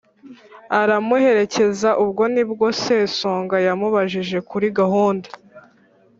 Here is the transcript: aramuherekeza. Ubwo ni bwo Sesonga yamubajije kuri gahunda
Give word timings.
aramuherekeza. 0.79 1.89
Ubwo 2.03 2.23
ni 2.33 2.43
bwo 2.49 2.67
Sesonga 2.81 3.55
yamubajije 3.67 4.37
kuri 4.49 4.67
gahunda 4.79 5.29